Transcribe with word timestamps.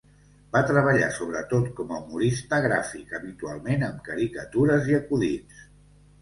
Va 0.55 0.59
treballar 0.69 1.09
sobretot 1.17 1.67
com 1.79 1.93
a 1.93 1.99
humorista 2.05 2.59
gràfic 2.63 3.13
habitualment 3.19 3.87
amb 3.89 4.01
caricatures 4.09 4.91
i 4.95 4.99
acudits. 5.03 5.63